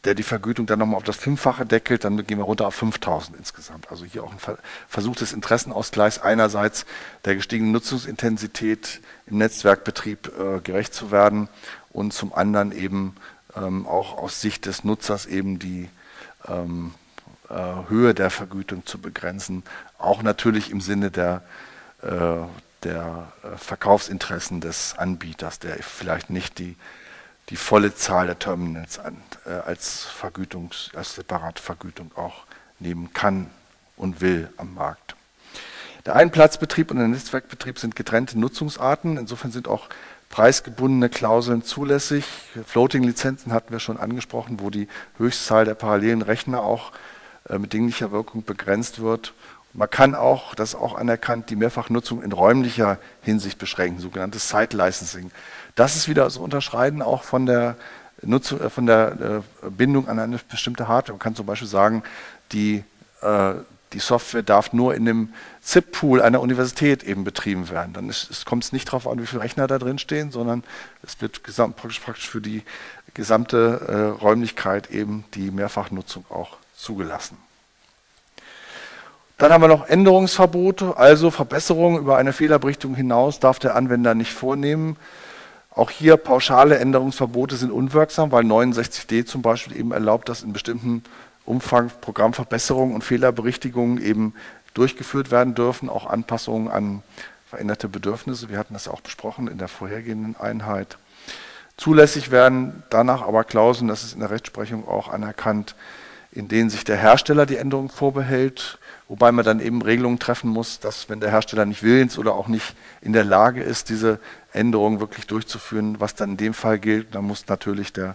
der 0.05 0.15
die 0.15 0.23
Vergütung 0.23 0.67
dann 0.67 0.79
nochmal 0.79 0.97
auf 0.97 1.05
das 1.05 1.17
Fünffache 1.17 1.67
deckelt, 1.67 2.05
dann 2.05 2.25
gehen 2.27 2.39
wir 2.39 2.45
runter 2.45 2.67
auf 2.67 2.75
5000 2.75 3.37
insgesamt. 3.37 3.91
Also 3.91 4.05
hier 4.05 4.23
auch 4.23 4.33
ein 4.33 4.57
Versuch 4.89 5.17
des 5.17 5.33
Interessenausgleichs 5.33 6.21
einerseits 6.21 6.87
der 7.25 7.35
gestiegenen 7.35 7.73
Nutzungsintensität 7.73 9.01
im 9.27 9.39
Netzwerkbetrieb 9.39 10.33
äh, 10.39 10.61
gerecht 10.61 10.95
zu 10.95 11.11
werden 11.11 11.49
und 11.91 12.13
zum 12.13 12.33
anderen 12.33 12.73
eben 12.73 13.17
ähm, 13.57 13.87
auch 13.87 14.17
aus 14.17 14.41
Sicht 14.41 14.67
des 14.67 14.85
Nutzers 14.85 15.27
eben 15.27 15.59
die 15.59 15.89
ähm, 16.47 16.95
äh, 17.49 17.89
Höhe 17.89 18.15
der 18.15 18.31
Vergütung 18.31 18.87
zu 18.87 18.99
begrenzen, 18.99 19.63
auch 19.99 20.23
natürlich 20.23 20.71
im 20.71 20.81
Sinne 20.81 21.11
der, 21.11 21.43
äh, 22.03 22.09
der 22.85 23.33
äh, 23.43 23.57
Verkaufsinteressen 23.57 24.61
des 24.61 24.97
Anbieters, 24.97 25.59
der 25.59 25.77
vielleicht 25.83 26.31
nicht 26.31 26.59
die 26.59 26.77
die 27.51 27.57
volle 27.57 27.95
Zahl 27.95 28.27
der 28.27 28.39
Terminals 28.39 28.99
an, 28.99 29.17
äh, 29.47 29.51
als 29.51 30.05
Vergütungs, 30.05 30.91
als 30.95 31.15
separate 31.15 31.63
Vergütung 31.63 32.11
auch 32.17 32.45
nehmen 32.79 33.13
kann 33.13 33.51
und 33.97 34.21
will 34.21 34.51
am 34.57 34.75
Markt. 34.75 35.17
Der 36.07 36.17
Einplatzbetrieb 36.17 36.91
und 36.91 36.99
der 36.99 37.09
Netzwerkbetrieb 37.09 37.79
sind 37.79 37.97
getrennte 37.97 38.39
Nutzungsarten. 38.39 39.17
Insofern 39.17 39.51
sind 39.51 39.69
auch 39.69 39.89
preisgebundene 40.31 41.09
Klauseln 41.09 41.63
zulässig. 41.63 42.25
Floating-Lizenzen 42.67 43.53
hatten 43.53 43.73
wir 43.73 43.81
schon 43.81 43.99
angesprochen, 43.99 44.61
wo 44.61 44.71
die 44.71 44.89
Höchstzahl 45.17 45.65
der 45.65 45.75
parallelen 45.75 46.23
Rechner 46.23 46.63
auch 46.63 46.93
äh, 47.49 47.59
mit 47.59 47.73
dinglicher 47.73 48.13
Wirkung 48.13 48.45
begrenzt 48.45 49.01
wird. 49.01 49.33
Man 49.79 49.89
kann 49.89 50.17
auch, 50.17 50.57
das 50.57 50.71
ist 50.71 50.75
auch 50.75 50.97
anerkannt, 50.97 51.51
die 51.51 51.57
Mehrfachnutzung 51.57 52.21
in 52.25 52.33
räumlicher 52.33 52.99
Hinsicht 53.23 53.61
beschränken, 53.61 54.01
sogenanntes 54.01 54.49
Site 54.49 54.77
Licensing. 54.77 55.31
Das 55.77 55.95
ist 55.95 56.09
wieder 56.09 56.25
das 56.25 56.37
Unterscheiden 56.37 57.01
auch 57.01 57.23
von 57.23 57.47
der, 57.47 57.77
Nutzung, 58.23 58.61
äh, 58.61 58.71
von 58.71 58.87
der 58.87 59.43
äh, 59.63 59.71
Bindung 59.71 60.09
an 60.09 60.19
eine 60.19 60.41
bestimmte 60.51 60.89
Hardware. 60.89 61.13
Man 61.13 61.21
kann 61.21 61.37
zum 61.37 61.47
Beispiel 61.47 61.69
sagen, 61.69 62.03
die, 62.51 62.83
äh, 63.21 63.55
die 63.93 64.01
Software 64.01 64.43
darf 64.43 64.73
nur 64.73 64.97
in 64.97 65.05
dem 65.05 65.33
ZIP-Pool 65.63 66.23
einer 66.23 66.41
Universität 66.41 67.05
eben 67.05 67.23
betrieben 67.23 67.71
werden. 67.71 67.93
Dann 67.93 68.13
kommt 68.47 68.65
es 68.65 68.73
nicht 68.73 68.89
darauf 68.89 69.07
an, 69.07 69.23
wie 69.23 69.27
viele 69.27 69.43
Rechner 69.43 69.69
da 69.69 69.79
drin 69.79 70.01
stehen, 70.01 70.33
sondern 70.33 70.65
es 71.05 71.21
wird 71.21 71.45
gesamt, 71.45 71.77
praktisch, 71.77 72.01
praktisch 72.01 72.29
für 72.29 72.41
die 72.41 72.65
gesamte 73.15 73.81
äh, 73.87 74.21
Räumlichkeit 74.21 74.91
eben 74.91 75.25
die 75.35 75.53
Mehrfachnutzung 75.53 76.25
auch 76.31 76.57
zugelassen. 76.75 77.37
Dann 79.39 79.53
haben 79.53 79.63
wir 79.63 79.69
noch 79.69 79.89
Änderungsverbote, 79.89 80.97
also 80.97 81.31
Verbesserungen 81.31 82.01
über 82.01 82.17
eine 82.17 82.33
Fehlerberichtung 82.33 82.97
hinaus 82.97 83.39
darf 83.39 83.61
der 83.61 83.77
Anwender 83.77 84.17
nicht 84.17 84.33
vornehmen. 84.33 84.97
Auch 85.71 85.91
hier 85.91 86.17
pauschale 86.17 86.79
Änderungsverbote 86.79 87.55
sind 87.55 87.71
unwirksam, 87.71 88.33
weil 88.33 88.45
69d 88.45 89.27
zum 89.27 89.43
Beispiel 89.43 89.77
eben 89.77 89.93
erlaubt, 89.93 90.29
dass 90.29 90.43
in 90.43 90.53
bestimmten 90.53 91.05
Umfang 91.45 91.93
Programmverbesserungen 92.01 92.97
und 92.97 93.05
Fehlerberichtigungen 93.05 94.03
eben 94.03 94.35
durchgeführt 94.75 95.31
werden 95.31 95.55
dürfen, 95.55 95.89
auch 95.89 96.07
Anpassungen 96.07 96.69
an 96.69 97.05
veränderte 97.49 97.89
Bedürfnisse. 97.89 98.49
Wir 98.49 98.59
hatten 98.59 98.75
das 98.75 98.89
auch 98.89 99.01
besprochen 99.01 99.47
in 99.47 99.59
der 99.59 99.69
vorhergehenden 99.69 100.35
Einheit. 100.37 100.99
Zulässig 101.77 102.33
werden 102.33 102.83
danach 102.91 103.23
aber 103.23 103.45
Klauseln, 103.45 103.87
das 103.87 104.03
ist 104.03 104.15
in 104.15 104.21
der 104.21 104.31
Rechtsprechung 104.31 104.89
auch 104.89 105.09
anerkannt, 105.09 105.77
in 106.33 106.49
denen 106.49 106.71
sich 106.71 106.85
der 106.85 106.97
Hersteller 106.97 107.47
die 107.47 107.57
Änderung 107.57 107.89
vorbehält, 107.89 108.79
wobei 109.09 109.33
man 109.33 109.45
dann 109.45 109.61
eben 109.61 109.81
Regelungen 109.83 110.19
treffen 110.19 110.51
muss, 110.51 110.79
dass 110.79 111.09
wenn 111.09 111.21
der 111.21 111.31
Hersteller 111.31 111.65
nicht 111.65 111.83
willens 111.83 112.19
oder 112.19 112.35
auch 112.35 112.49
nicht 112.49 112.75
in 113.01 113.13
der 113.13 113.25
Lage 113.25 113.63
ist, 113.63 113.89
diese 113.89 114.21
Änderungen 114.53 115.01
wirklich 115.01 115.27
durchzuführen, 115.27 116.01
was 116.01 116.15
dann 116.15 116.33
in 116.33 116.37
dem 116.37 116.55
Fall 116.55 116.79
gilt, 116.79 117.15
dann 117.15 117.25
muss 117.25 117.47
natürlich 117.49 117.93
der 117.93 118.15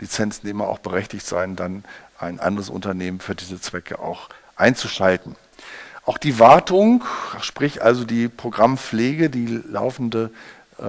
Lizenznehmer 0.00 0.68
auch 0.68 0.80
berechtigt 0.80 1.26
sein, 1.26 1.54
dann 1.54 1.84
ein 2.18 2.40
anderes 2.40 2.68
Unternehmen 2.68 3.20
für 3.20 3.34
diese 3.34 3.60
Zwecke 3.60 4.00
auch 4.00 4.28
einzuschalten. 4.56 5.36
Auch 6.04 6.18
die 6.18 6.40
Wartung, 6.40 7.04
sprich 7.40 7.82
also 7.82 8.04
die 8.04 8.28
Programmpflege, 8.28 9.30
die 9.30 9.62
laufende 9.68 10.30
äh, 10.78 10.82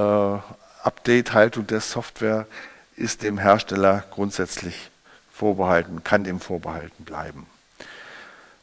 Update-Haltung 0.84 1.68
der 1.68 1.82
Software 1.82 2.48
ist 2.96 3.22
dem 3.22 3.38
Hersteller 3.38 4.03
grundsätzlich 4.10 4.89
vorbehalten, 5.34 6.04
kann 6.04 6.24
dem 6.24 6.40
vorbehalten 6.40 7.04
bleiben. 7.04 7.48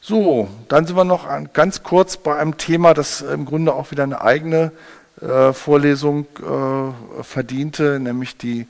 So, 0.00 0.48
dann 0.68 0.86
sind 0.86 0.96
wir 0.96 1.04
noch 1.04 1.28
ganz 1.52 1.82
kurz 1.82 2.16
bei 2.16 2.36
einem 2.36 2.56
Thema, 2.56 2.94
das 2.94 3.20
im 3.20 3.44
Grunde 3.44 3.74
auch 3.74 3.90
wieder 3.90 4.04
eine 4.04 4.22
eigene 4.22 4.72
äh, 5.20 5.52
Vorlesung 5.52 6.26
äh, 6.38 7.22
verdiente, 7.22 8.00
nämlich 8.00 8.38
die 8.38 8.66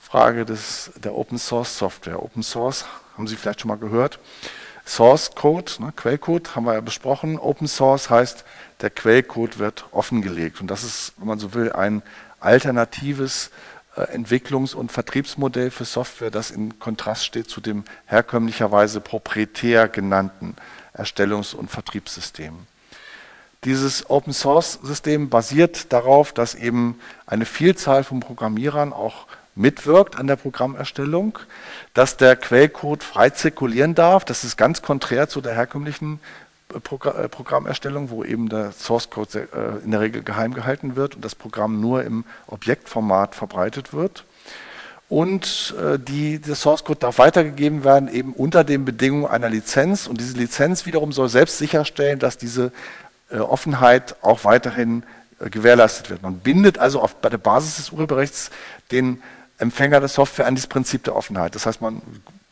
Frage 0.00 0.44
des, 0.44 0.92
der 1.02 1.16
Open 1.16 1.38
Source 1.38 1.76
Software. 1.76 2.22
Open 2.22 2.44
Source 2.44 2.84
haben 3.16 3.26
Sie 3.26 3.34
vielleicht 3.34 3.62
schon 3.62 3.68
mal 3.68 3.78
gehört. 3.78 4.20
Source 4.86 5.32
Code, 5.34 5.72
ne, 5.80 5.92
Quellcode 5.94 6.54
haben 6.54 6.64
wir 6.64 6.74
ja 6.74 6.80
besprochen. 6.80 7.38
Open 7.38 7.66
Source 7.66 8.08
heißt, 8.08 8.44
der 8.80 8.90
Quellcode 8.90 9.58
wird 9.58 9.86
offengelegt. 9.90 10.60
Und 10.60 10.68
das 10.68 10.84
ist, 10.84 11.12
wenn 11.18 11.26
man 11.26 11.38
so 11.38 11.54
will, 11.54 11.72
ein 11.72 12.02
alternatives 12.40 13.48
äh, 13.48 13.77
Entwicklungs- 14.06 14.74
und 14.74 14.92
Vertriebsmodell 14.92 15.70
für 15.70 15.84
Software, 15.84 16.30
das 16.30 16.50
in 16.50 16.78
Kontrast 16.78 17.24
steht 17.24 17.48
zu 17.48 17.60
dem 17.60 17.84
herkömmlicherweise 18.06 19.00
proprietär 19.00 19.88
genannten 19.88 20.54
Erstellungs- 20.94 21.54
und 21.54 21.70
Vertriebssystem. 21.70 22.54
Dieses 23.64 24.08
Open 24.08 24.32
Source 24.32 24.78
System 24.82 25.30
basiert 25.30 25.92
darauf, 25.92 26.32
dass 26.32 26.54
eben 26.54 27.00
eine 27.26 27.44
Vielzahl 27.44 28.04
von 28.04 28.20
Programmierern 28.20 28.92
auch 28.92 29.26
mitwirkt 29.56 30.16
an 30.16 30.28
der 30.28 30.36
Programmerstellung, 30.36 31.38
dass 31.92 32.16
der 32.16 32.36
Quellcode 32.36 33.02
frei 33.02 33.30
zirkulieren 33.30 33.96
darf. 33.96 34.24
Das 34.24 34.44
ist 34.44 34.56
ganz 34.56 34.82
konträr 34.82 35.28
zu 35.28 35.40
der 35.40 35.54
herkömmlichen 35.54 36.14
äh, 36.14 36.18
äh, 36.18 36.47
Programmerstellung, 36.68 38.10
wo 38.10 38.24
eben 38.24 38.48
der 38.48 38.72
Source 38.72 39.10
Code 39.10 39.48
äh, 39.52 39.84
in 39.84 39.90
der 39.90 40.00
Regel 40.00 40.22
geheim 40.22 40.52
gehalten 40.52 40.96
wird 40.96 41.16
und 41.16 41.24
das 41.24 41.34
Programm 41.34 41.80
nur 41.80 42.04
im 42.04 42.24
Objektformat 42.46 43.34
verbreitet 43.34 43.92
wird. 43.92 44.24
Und 45.10 45.74
die, 46.06 46.38
der 46.38 46.54
Source 46.54 46.84
Code 46.84 46.98
darf 46.98 47.16
weitergegeben 47.16 47.82
werden, 47.82 48.12
eben 48.12 48.34
unter 48.34 48.62
den 48.62 48.84
Bedingungen 48.84 49.24
einer 49.24 49.48
Lizenz. 49.48 50.06
Und 50.06 50.20
diese 50.20 50.36
Lizenz 50.36 50.84
wiederum 50.84 51.12
soll 51.12 51.30
selbst 51.30 51.56
sicherstellen, 51.56 52.18
dass 52.18 52.36
diese 52.36 52.72
äh, 53.30 53.38
Offenheit 53.38 54.16
auch 54.22 54.44
weiterhin 54.44 55.02
äh, 55.38 55.50
gewährleistet 55.50 56.08
wird. 56.08 56.22
Man 56.22 56.38
bindet 56.38 56.78
also 56.78 57.02
auf, 57.02 57.16
bei 57.16 57.28
der 57.28 57.36
Basis 57.36 57.76
des 57.76 57.90
Urheberrechts 57.92 58.50
den 58.90 59.22
Empfänger 59.58 60.00
der 60.00 60.08
Software 60.08 60.46
an 60.46 60.54
dieses 60.54 60.68
Prinzip 60.68 61.04
der 61.04 61.16
Offenheit. 61.16 61.54
Das 61.54 61.66
heißt, 61.66 61.80
man 61.80 62.02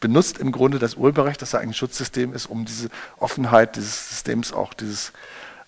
benutzt 0.00 0.38
im 0.38 0.52
Grunde 0.52 0.78
das 0.78 0.94
Urheberrecht, 0.94 1.40
das 1.40 1.52
ja 1.52 1.60
ein 1.60 1.72
Schutzsystem 1.72 2.34
ist, 2.34 2.46
um 2.46 2.64
diese 2.64 2.88
Offenheit 3.18 3.76
dieses 3.76 4.10
Systems 4.10 4.52
auch 4.52 4.74
dieses, 4.74 5.12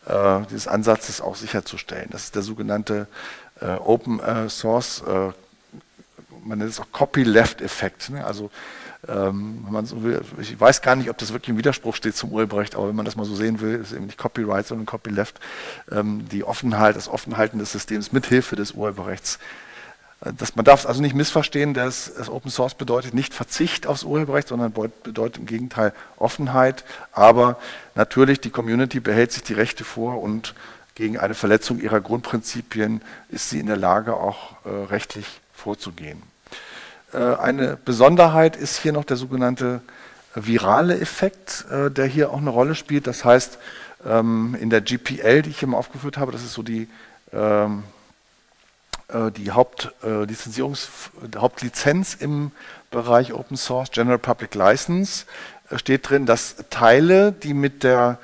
äh, 0.07 0.40
dieses 0.50 0.68
Ansatzes 0.68 1.21
auch 1.21 1.37
sicherzustellen. 1.37 2.09
Das 2.11 2.25
ist 2.25 2.35
der 2.35 2.42
sogenannte 2.42 3.07
äh, 3.61 3.66
Open 3.66 4.21
äh, 4.21 4.49
Source, 4.49 5.02
äh, 5.07 5.33
man 6.45 6.59
nennt 6.59 6.71
es 6.71 6.80
auch 6.80 6.90
Copyleft-Effekt. 6.92 8.11
Ne? 8.11 8.25
Also 8.25 8.50
ähm, 9.07 9.64
man 9.71 9.87
so 9.87 10.02
will, 10.02 10.21
ich 10.40 10.59
weiß 10.59 10.83
gar 10.83 10.97
nicht, 10.97 11.11
ob 11.11 11.18
das 11.18 11.33
wirklich 11.33 11.50
im 11.50 11.59
Widerspruch 11.59 11.95
steht 11.95 12.16
zum 12.16 12.33
Urheberrecht, 12.33 12.75
aber 12.75 12.88
wenn 12.88 12.97
man 12.97 13.04
das 13.04 13.16
mal 13.16 13.25
so 13.25 13.35
sehen 13.35 13.61
will, 13.61 13.76
ist 13.76 13.92
eben 13.92 14.07
nicht 14.07 14.18
Copyright, 14.18 14.66
sondern 14.66 14.87
Copyleft, 14.87 15.38
ähm, 15.92 16.28
die 16.30 16.42
Offenheit, 16.42 16.97
das 16.97 17.09
Offenhalten 17.09 17.59
des 17.59 17.73
Systems 17.73 18.12
mithilfe 18.12 18.57
des 18.57 18.73
Urheberrechts. 18.73 19.38
Äh, 20.25 20.32
das, 20.37 20.56
man 20.56 20.64
darf 20.64 20.80
es 20.80 20.87
also 20.87 21.00
nicht 21.00 21.14
missverstehen, 21.14 21.75
dass 21.75 22.12
das 22.16 22.28
Open 22.28 22.50
Source 22.50 22.75
bedeutet 22.75 23.14
nicht 23.14 23.34
Verzicht 23.34 23.87
aufs 23.87 24.04
Urheberrecht, 24.04 24.48
sondern 24.48 24.72
bedeutet 24.72 25.38
im 25.38 25.46
Gegenteil 25.46 25.92
Offenheit. 26.16 26.84
Aber 27.12 27.58
natürlich, 27.94 28.40
die 28.40 28.50
Community 28.50 29.00
behält 29.00 29.32
sich 29.32 29.42
die 29.42 29.54
Rechte 29.54 29.84
vor 29.84 30.22
und 30.22 30.54
gegen 30.94 31.16
eine 31.16 31.34
Verletzung 31.34 31.78
ihrer 31.78 32.00
Grundprinzipien 32.00 33.02
ist 33.28 33.50
sie 33.50 33.60
in 33.60 33.66
der 33.66 33.76
Lage, 33.76 34.14
auch 34.14 34.56
äh, 34.64 34.68
rechtlich 34.90 35.40
vorzugehen. 35.54 36.22
Äh, 37.12 37.18
eine 37.18 37.76
Besonderheit 37.76 38.56
ist 38.56 38.78
hier 38.78 38.92
noch 38.92 39.04
der 39.04 39.16
sogenannte 39.16 39.80
virale 40.34 41.00
Effekt, 41.00 41.66
äh, 41.70 41.90
der 41.90 42.06
hier 42.06 42.30
auch 42.30 42.38
eine 42.38 42.50
Rolle 42.50 42.75
spielt. 42.75 43.06
Das 43.06 43.25
heißt, 43.25 43.58
ähm, 44.06 44.56
in 44.60 44.70
der 44.70 44.80
GPL, 44.80 45.42
die 45.42 45.50
ich 45.50 45.60
hier 45.60 45.68
mal 45.68 45.78
aufgeführt 45.78 46.18
habe, 46.18 46.32
das 46.32 46.42
ist 46.42 46.54
so 46.54 46.62
die, 46.62 46.88
ähm, 47.32 47.84
äh, 47.84 47.98
die 49.36 49.50
Hauptlizenzierungs 49.52 50.90
Hauptlizenz 51.36 52.14
im 52.14 52.52
Bereich 52.90 53.32
Open 53.32 53.56
Source, 53.56 53.90
General 53.90 54.18
Public 54.18 54.54
License, 54.54 55.24
steht 55.76 56.08
drin, 56.08 56.26
dass 56.26 56.56
Teile, 56.70 57.32
die 57.32 57.54
mit 57.54 57.84
der 57.84 58.18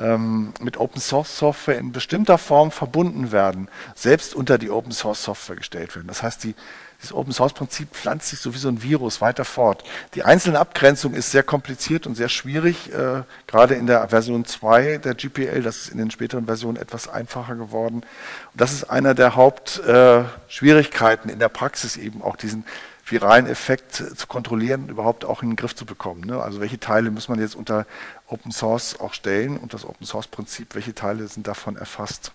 ähm, 0.00 0.52
mit 0.60 0.78
Open 0.78 1.00
Source 1.00 1.36
Software 1.36 1.78
in 1.78 1.92
bestimmter 1.92 2.38
Form 2.38 2.70
verbunden 2.70 3.32
werden, 3.32 3.68
selbst 3.94 4.34
unter 4.34 4.58
die 4.58 4.70
Open 4.70 4.92
Source 4.92 5.22
Software 5.22 5.56
gestellt 5.56 5.94
werden. 5.94 6.08
Das 6.08 6.22
heißt, 6.22 6.44
die 6.44 6.54
dieses 7.00 7.14
Open 7.14 7.32
Source 7.32 7.54
Prinzip 7.54 7.88
pflanzt 7.92 8.28
sich 8.28 8.40
so 8.40 8.52
wie 8.52 8.58
so 8.58 8.68
ein 8.68 8.82
Virus 8.82 9.22
weiter 9.22 9.46
fort. 9.46 9.84
Die 10.14 10.22
einzelne 10.22 10.58
Abgrenzung 10.58 11.14
ist 11.14 11.30
sehr 11.30 11.42
kompliziert 11.42 12.06
und 12.06 12.14
sehr 12.14 12.28
schwierig, 12.28 12.92
äh, 12.92 13.22
gerade 13.46 13.74
in 13.74 13.86
der 13.86 14.08
Version 14.08 14.44
2 14.44 14.98
der 14.98 15.14
GPL, 15.14 15.62
das 15.62 15.78
ist 15.78 15.88
in 15.88 15.98
den 15.98 16.10
späteren 16.10 16.44
Versionen 16.44 16.76
etwas 16.76 17.08
einfacher 17.08 17.54
geworden. 17.54 18.02
Und 18.02 18.60
das 18.60 18.72
ist 18.72 18.84
einer 18.84 19.14
der 19.14 19.34
Hauptschwierigkeiten 19.34 21.30
äh, 21.30 21.32
in 21.32 21.38
der 21.38 21.48
Praxis 21.48 21.96
eben 21.96 22.20
auch 22.20 22.36
diesen 22.36 22.64
viralen 23.10 23.46
Effekt 23.46 23.94
zu 23.94 24.26
kontrollieren 24.26 24.88
überhaupt 24.88 25.24
auch 25.24 25.42
in 25.42 25.50
den 25.50 25.56
Griff 25.56 25.74
zu 25.74 25.84
bekommen. 25.84 26.20
Ne? 26.22 26.40
Also 26.40 26.60
welche 26.60 26.78
Teile 26.78 27.10
muss 27.10 27.28
man 27.28 27.40
jetzt 27.40 27.56
unter 27.56 27.86
Open 28.30 28.52
Source 28.52 28.98
auch 29.00 29.14
stellen 29.14 29.56
und 29.56 29.74
das 29.74 29.84
Open 29.84 30.06
Source 30.06 30.28
Prinzip, 30.28 30.74
welche 30.74 30.94
Teile 30.94 31.26
sind 31.28 31.46
davon 31.46 31.76
erfasst. 31.76 32.32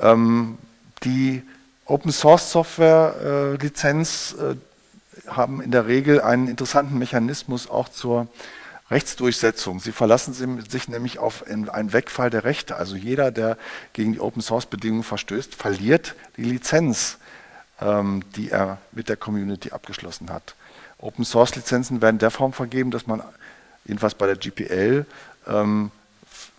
Ähm, 0.00 0.58
die 1.04 1.42
Open 1.86 2.12
Source 2.12 2.50
Software 2.50 3.14
äh, 3.22 3.62
Lizenz 3.62 4.34
äh, 4.38 4.54
haben 5.28 5.60
in 5.60 5.70
der 5.70 5.86
Regel 5.86 6.20
einen 6.20 6.48
interessanten 6.48 6.98
Mechanismus 6.98 7.68
auch 7.68 7.88
zur 7.88 8.28
Rechtsdurchsetzung. 8.90 9.80
Sie 9.80 9.92
verlassen 9.92 10.34
sich 10.68 10.88
nämlich 10.88 11.18
auf 11.18 11.44
einen 11.46 11.92
Wegfall 11.92 12.30
der 12.30 12.44
Rechte. 12.44 12.76
Also 12.76 12.94
jeder, 12.94 13.30
der 13.30 13.56
gegen 13.94 14.12
die 14.12 14.20
Open 14.20 14.42
Source 14.42 14.66
Bedingungen 14.66 15.02
verstößt, 15.02 15.54
verliert 15.54 16.14
die 16.36 16.44
Lizenz, 16.44 17.18
ähm, 17.80 18.22
die 18.36 18.50
er 18.50 18.78
mit 18.92 19.08
der 19.08 19.16
Community 19.16 19.70
abgeschlossen 19.70 20.30
hat. 20.30 20.54
Open 20.98 21.24
Source 21.24 21.56
Lizenzen 21.56 22.00
werden 22.00 22.18
der 22.18 22.30
Form 22.30 22.52
vergeben, 22.52 22.90
dass 22.90 23.06
man 23.06 23.22
jedenfalls 23.84 24.14
bei 24.14 24.26
der 24.26 24.36
GPL 24.36 25.06
ähm, 25.46 25.90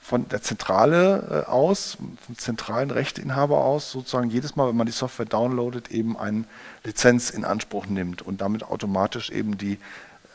von 0.01 0.27
der 0.27 0.41
Zentrale 0.41 1.45
äh, 1.47 1.49
aus, 1.49 1.97
vom 2.25 2.37
zentralen 2.37 2.91
Rechteinhaber 2.91 3.63
aus, 3.63 3.91
sozusagen 3.91 4.29
jedes 4.29 4.55
Mal, 4.55 4.67
wenn 4.67 4.75
man 4.75 4.85
die 4.85 4.91
Software 4.91 5.25
downloadet, 5.25 5.91
eben 5.91 6.17
eine 6.17 6.43
Lizenz 6.83 7.29
in 7.29 7.45
Anspruch 7.45 7.85
nimmt 7.87 8.21
und 8.21 8.41
damit 8.41 8.63
automatisch 8.63 9.29
eben 9.29 9.57
die 9.57 9.79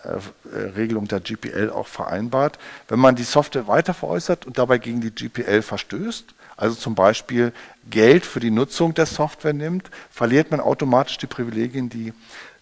äh, 0.05 0.09
äh, 0.57 0.71
Regelung 0.71 1.07
der 1.07 1.21
GPL 1.21 1.71
auch 1.71 1.87
vereinbart. 1.87 2.59
Wenn 2.89 2.99
man 2.99 3.15
die 3.15 3.25
Software 3.25 3.67
weiter 3.67 3.93
veräußert 3.93 4.47
und 4.47 4.57
dabei 4.57 4.79
gegen 4.79 5.01
die 5.01 5.11
GPL 5.11 5.61
verstößt, 5.61 6.35
also 6.57 6.75
zum 6.75 6.95
Beispiel 6.95 7.53
Geld 7.91 8.25
für 8.25 8.41
die 8.41 8.51
Nutzung 8.51 8.95
der 8.95 9.07
Software 9.07 9.53
nimmt, 9.53 9.91
verliert 10.11 10.51
man 10.51 10.61
automatisch 10.61 11.19
die 11.19 11.27
Privilegien, 11.27 11.91
die 11.91 12.13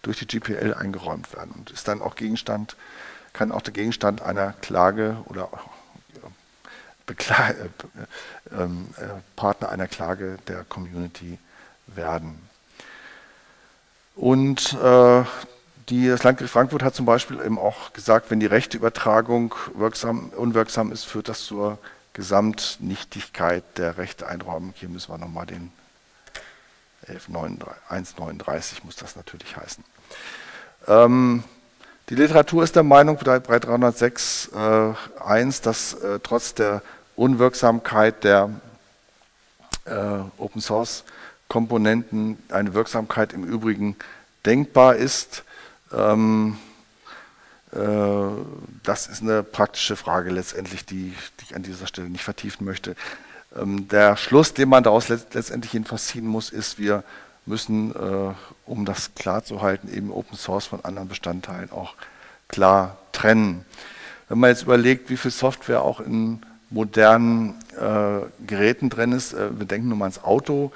durch 0.01 0.19
die 0.19 0.27
GPL 0.27 0.73
eingeräumt 0.73 1.33
werden 1.33 1.53
und 1.55 1.71
ist 1.71 1.87
dann 1.87 2.01
auch 2.01 2.15
Gegenstand, 2.15 2.75
kann 3.37 3.51
auch 3.51 3.61
der 3.61 3.73
Gegenstand 3.73 4.21
einer 4.21 4.53
Klage 4.61 5.17
oder 5.25 5.49
Bekla 7.05 7.51
äh, 7.51 7.53
ähm, 8.51 8.89
äh, 8.97 9.05
Partner 9.35 9.69
einer 9.69 9.87
Klage 9.87 10.37
der 10.47 10.63
Community 10.65 11.37
werden. 11.85 12.41
Und 14.15 14.73
äh, 14.73 15.23
die, 15.89 16.07
das 16.07 16.23
Landgericht 16.23 16.51
Frankfurt 16.51 16.83
hat 16.83 16.95
zum 16.95 17.05
Beispiel 17.05 17.39
eben 17.39 17.59
auch 17.59 17.93
gesagt, 17.93 18.29
wenn 18.29 18.39
die 18.39 18.47
Rechteübertragung 18.47 19.53
wirksam, 19.75 20.29
unwirksam 20.35 20.91
ist, 20.91 21.05
führt 21.05 21.29
das 21.29 21.45
zur 21.45 21.77
Gesamtnichtigkeit 22.13 23.63
der 23.77 23.97
Rechteeinräumung. 23.97 24.73
Hier 24.75 24.89
müssen 24.89 25.13
wir 25.13 25.17
nochmal 25.17 25.45
den 25.45 25.71
139 27.07 28.83
muss 28.83 28.97
das 28.97 29.15
natürlich 29.15 29.55
heißen. 29.55 29.83
Ähm, 30.87 31.43
die 32.09 32.15
Literatur 32.15 32.63
ist 32.63 32.75
der 32.75 32.83
Meinung 32.83 33.17
bei 33.17 33.59
306 33.59 34.51
äh, 34.55 34.93
1, 35.23 35.61
dass 35.61 35.93
äh, 35.93 36.19
trotz 36.23 36.53
der 36.53 36.81
Unwirksamkeit 37.15 38.23
der 38.23 38.49
äh, 39.85 40.19
Open 40.37 40.61
Source 40.61 41.03
Komponenten 41.49 42.37
eine 42.49 42.73
Wirksamkeit 42.73 43.33
im 43.33 43.43
Übrigen 43.43 43.95
denkbar 44.45 44.95
ist. 44.95 45.43
Ähm, 45.93 46.57
äh, 47.71 47.77
das 48.83 49.07
ist 49.07 49.21
eine 49.21 49.43
praktische 49.43 49.95
Frage 49.95 50.29
letztendlich, 50.29 50.85
die, 50.85 51.13
die, 51.39 51.43
ich 51.43 51.55
an 51.55 51.63
dieser 51.63 51.87
Stelle 51.87 52.09
nicht 52.09 52.23
vertiefen 52.23 52.65
möchte. 52.65 52.95
Ähm, 53.57 53.87
der 53.87 54.17
Schluss, 54.17 54.53
den 54.53 54.69
man 54.69 54.83
daraus 54.83 55.09
letztendlich 55.09 55.73
jedenfalls 55.73 56.07
ziehen 56.07 56.27
muss, 56.27 56.49
ist, 56.49 56.79
wir 56.79 57.03
müssen, 57.47 57.95
äh, 57.95 58.33
um 58.65 58.85
das 58.85 59.15
klar 59.15 59.43
zu 59.43 59.61
halten, 59.61 59.89
eben 59.93 60.11
Open 60.11 60.37
Source 60.37 60.65
von 60.65 60.83
anderen 60.83 61.07
Bestandteilen 61.07 61.71
auch 61.71 61.95
klar 62.47 62.97
trennen. 63.11 63.65
Wenn 64.29 64.39
man 64.39 64.49
jetzt 64.49 64.63
überlegt, 64.63 65.09
wie 65.09 65.17
viel 65.17 65.31
Software 65.31 65.81
auch 65.81 65.99
in 65.99 66.41
modernen 66.69 67.55
äh, 67.75 68.45
Geräten 68.45 68.89
drin 68.89 69.11
ist. 69.11 69.33
Äh, 69.33 69.57
wir 69.57 69.65
denken 69.65 69.89
nur 69.89 69.97
mal 69.97 70.05
ans 70.05 70.23
Auto. 70.23 70.71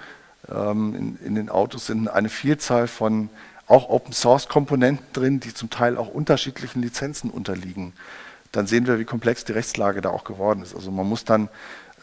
Ähm, 0.49 0.95
in, 0.95 1.27
in, 1.27 1.35
den 1.35 1.49
Autos 1.49 1.87
sind 1.87 2.07
eine 2.07 2.29
Vielzahl 2.29 2.87
von 2.87 3.29
auch 3.67 3.89
Open 3.89 4.13
Source 4.13 4.47
Komponenten 4.47 5.05
drin, 5.13 5.39
die 5.39 5.53
zum 5.53 5.69
Teil 5.69 5.97
auch 5.97 6.07
unterschiedlichen 6.07 6.81
Lizenzen 6.81 7.29
unterliegen. 7.29 7.93
Dann 8.51 8.67
sehen 8.67 8.85
wir, 8.85 8.99
wie 8.99 9.05
komplex 9.05 9.45
die 9.45 9.53
Rechtslage 9.53 10.01
da 10.01 10.09
auch 10.09 10.23
geworden 10.23 10.61
ist. 10.61 10.75
Also 10.75 10.91
man 10.91 11.07
muss 11.07 11.23
dann 11.23 11.47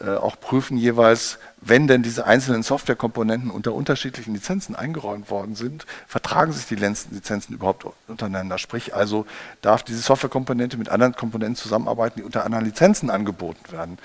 auch 0.01 0.39
prüfen 0.39 0.77
jeweils, 0.77 1.39
wenn 1.61 1.87
denn 1.87 2.03
diese 2.03 2.25
einzelnen 2.25 2.63
Softwarekomponenten 2.63 3.51
unter 3.51 3.73
unterschiedlichen 3.73 4.33
Lizenzen 4.33 4.75
eingeräumt 4.75 5.29
worden 5.29 5.55
sind, 5.55 5.85
vertragen 6.07 6.53
sich 6.53 6.65
die 6.67 6.75
Lizenzen 6.75 7.53
überhaupt 7.53 7.85
untereinander? 8.07 8.57
Sprich 8.57 8.95
also, 8.95 9.25
darf 9.61 9.83
diese 9.83 9.99
Softwarekomponente 9.99 10.77
mit 10.77 10.89
anderen 10.89 11.15
Komponenten 11.15 11.57
zusammenarbeiten, 11.57 12.19
die 12.19 12.23
unter 12.23 12.45
anderen 12.45 12.65
Lizenzen 12.65 13.09
angeboten 13.09 13.71
werden? 13.71 13.97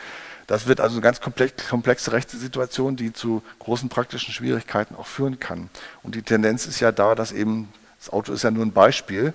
Das 0.47 0.67
wird 0.67 0.81
also 0.81 0.97
eine 0.97 1.03
ganz 1.03 1.21
komplexe 1.21 2.13
Rechtssituation, 2.13 2.97
die 2.97 3.13
zu 3.13 3.43
großen 3.61 3.89
praktischen 3.89 4.35
Schwierigkeiten 4.35 4.95
auch 4.95 5.07
führen 5.07 5.41
kann. 5.41 5.71
Und 6.03 6.17
die 6.17 6.23
Tendenz 6.23 6.67
ist 6.67 6.81
ja 6.81 6.93
da, 6.93 7.15
dass 7.15 7.33
eben 7.33 7.69
das 8.05 8.13
Auto 8.13 8.35
ist 8.35 8.45
ja 8.45 8.51
nur 8.51 8.67
ein 8.67 8.73
Beispiel, 8.73 9.33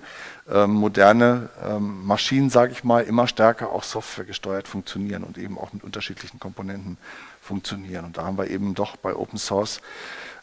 ähm, 0.48 0.74
moderne 0.74 1.48
ähm, 1.66 2.06
Maschinen, 2.06 2.50
sage 2.50 2.70
ich 2.70 2.84
mal, 2.84 3.02
immer 3.02 3.26
stärker 3.26 3.70
auch 3.72 3.82
softwaregesteuert 3.82 4.68
funktionieren 4.68 5.24
und 5.24 5.38
eben 5.38 5.58
auch 5.58 5.72
mit 5.72 5.82
unterschiedlichen 5.82 6.38
Komponenten 6.38 6.96
funktionieren. 7.40 8.04
Und 8.04 8.16
da 8.16 8.24
haben 8.24 8.38
wir 8.38 8.48
eben 8.48 8.74
doch 8.74 8.94
bei 8.94 9.16
Open 9.16 9.40
Source 9.40 9.80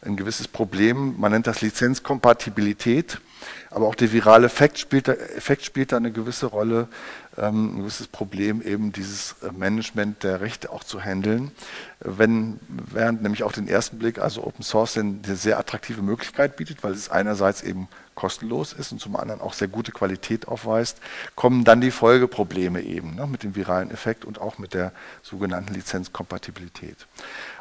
ein 0.01 0.17
gewisses 0.17 0.49
Problem. 0.49 1.15
Man 1.17 1.31
nennt 1.31 1.47
das 1.47 1.61
Lizenzkompatibilität, 1.61 3.21
aber 3.69 3.87
auch 3.87 3.95
der 3.95 4.11
virale 4.11 4.47
Effekt 4.47 4.77
spielt, 4.77 5.07
Effekt 5.07 5.63
spielt 5.63 5.93
da 5.93 5.97
eine 5.97 6.11
gewisse 6.11 6.47
Rolle, 6.47 6.89
ähm, 7.37 7.75
ein 7.75 7.77
gewisses 7.79 8.07
Problem, 8.07 8.61
eben 8.61 8.91
dieses 8.91 9.35
äh, 9.43 9.51
Management 9.51 10.23
der 10.23 10.41
Rechte 10.41 10.71
auch 10.71 10.83
zu 10.83 11.01
handeln. 11.01 11.51
Wenn, 11.99 12.59
während 12.67 13.21
nämlich 13.21 13.43
auf 13.43 13.51
den 13.51 13.67
ersten 13.67 13.99
Blick 13.99 14.19
also 14.19 14.43
Open 14.43 14.63
Source 14.63 14.97
eine 14.97 15.19
sehr 15.23 15.59
attraktive 15.59 16.01
Möglichkeit 16.01 16.55
bietet, 16.55 16.83
weil 16.83 16.93
es 16.93 17.09
einerseits 17.09 17.61
eben 17.61 17.87
kostenlos 18.15 18.73
ist 18.73 18.91
und 18.91 18.99
zum 18.99 19.15
anderen 19.15 19.41
auch 19.41 19.53
sehr 19.53 19.67
gute 19.67 19.91
Qualität 19.91 20.47
aufweist, 20.47 20.99
kommen 21.35 21.63
dann 21.63 21.81
die 21.81 21.91
Folgeprobleme 21.91 22.81
eben 22.81 23.15
ne, 23.15 23.27
mit 23.27 23.43
dem 23.43 23.55
viralen 23.55 23.91
Effekt 23.91 24.25
und 24.25 24.41
auch 24.41 24.57
mit 24.57 24.73
der 24.73 24.91
sogenannten 25.21 25.73
Lizenzkompatibilität. 25.73 27.05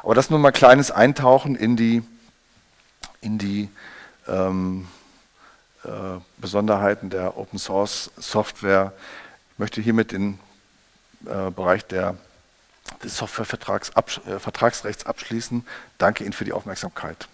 Aber 0.03 0.15
das 0.15 0.29
nur 0.29 0.39
mal 0.39 0.49
ein 0.49 0.53
kleines 0.53 0.89
Eintauchen 0.91 1.55
in 1.55 1.77
die, 1.77 2.01
in 3.21 3.37
die 3.37 3.69
ähm, 4.27 4.87
äh, 5.83 6.19
Besonderheiten 6.37 7.09
der 7.09 7.37
Open 7.37 7.59
Source 7.59 8.11
Software 8.17 8.93
möchte 9.57 9.81
hiermit 9.81 10.11
den 10.11 10.39
äh, 11.25 11.51
Bereich 11.51 11.85
der, 11.85 12.15
des 13.03 13.17
Softwarevertragsrechts 13.17 15.05
abschließen. 15.05 15.65
Danke 15.97 16.23
Ihnen 16.23 16.33
für 16.33 16.45
die 16.45 16.53
Aufmerksamkeit. 16.53 17.27